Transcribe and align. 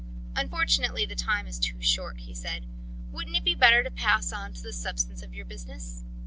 "Unfortunately 0.35 1.05
the 1.05 1.13
time 1.13 1.45
is 1.45 1.59
too 1.59 1.79
short," 1.79 2.21
he 2.21 2.33
said. 2.33 2.65
"Wouldn't 3.11 3.35
it 3.37 3.43
be 3.43 3.53
better 3.53 3.83
to 3.83 3.91
pass 3.91 4.33
on 4.33 4.51
to 4.53 4.63
the 4.63 4.73
substance 4.73 5.21
of 5.21 5.35
your 5.35 5.45
business? 5.45 6.03